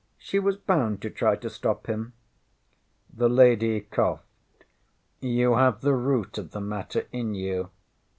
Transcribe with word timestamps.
She 0.17 0.39
was 0.39 0.57
bound 0.57 0.99
to 1.03 1.11
try 1.11 1.35
to 1.35 1.47
stop 1.47 1.85
him. 1.85 2.13
ŌĆÖ 3.13 3.17
The 3.19 3.29
lady 3.29 3.81
coughed. 3.81 4.65
ŌĆśYou 5.21 5.59
have 5.59 5.81
the 5.81 5.93
root 5.93 6.39
of 6.39 6.49
the 6.49 6.59
matter 6.59 7.05
in 7.11 7.35
you. 7.35 7.69